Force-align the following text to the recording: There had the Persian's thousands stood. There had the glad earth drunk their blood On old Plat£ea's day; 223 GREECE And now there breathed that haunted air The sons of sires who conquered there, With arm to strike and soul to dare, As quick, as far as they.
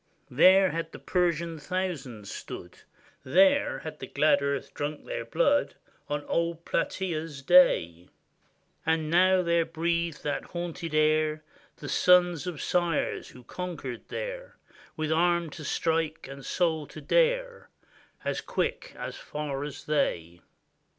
There 0.31 0.71
had 0.71 0.91
the 0.93 0.97
Persian's 0.97 1.67
thousands 1.67 2.31
stood. 2.31 2.79
There 3.23 3.77
had 3.83 3.99
the 3.99 4.07
glad 4.07 4.41
earth 4.41 4.73
drunk 4.73 5.05
their 5.05 5.23
blood 5.25 5.75
On 6.09 6.23
old 6.25 6.65
Plat£ea's 6.65 7.43
day; 7.43 8.09
223 8.85 8.85
GREECE 8.85 8.87
And 8.87 9.09
now 9.11 9.43
there 9.43 9.63
breathed 9.63 10.23
that 10.23 10.45
haunted 10.45 10.95
air 10.95 11.43
The 11.75 11.87
sons 11.89 12.47
of 12.47 12.63
sires 12.63 13.27
who 13.29 13.43
conquered 13.43 14.01
there, 14.07 14.57
With 14.97 15.11
arm 15.11 15.51
to 15.51 15.63
strike 15.63 16.27
and 16.27 16.43
soul 16.43 16.87
to 16.87 16.99
dare, 16.99 17.69
As 18.25 18.41
quick, 18.41 18.95
as 18.97 19.17
far 19.17 19.63
as 19.63 19.83
they. 19.85 20.41